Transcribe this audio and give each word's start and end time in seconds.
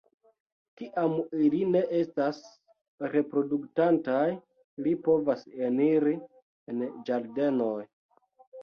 Kiam 0.79 1.17
ili 1.41 1.59
ne 1.73 1.81
estas 1.97 2.39
reproduktantaj, 3.17 4.25
ili 4.81 4.95
povas 5.11 5.49
eniri 5.69 6.19
en 6.75 6.87
ĝardenoj. 7.13 7.81